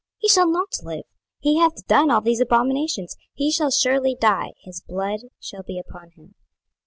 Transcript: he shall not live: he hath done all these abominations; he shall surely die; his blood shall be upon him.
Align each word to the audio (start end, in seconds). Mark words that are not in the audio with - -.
he 0.17 0.27
shall 0.27 0.49
not 0.51 0.79
live: 0.83 1.03
he 1.41 1.59
hath 1.59 1.85
done 1.85 2.09
all 2.09 2.21
these 2.21 2.39
abominations; 2.39 3.15
he 3.35 3.51
shall 3.51 3.69
surely 3.69 4.15
die; 4.19 4.53
his 4.63 4.81
blood 4.81 5.19
shall 5.39 5.61
be 5.61 5.77
upon 5.77 6.09
him. 6.15 6.33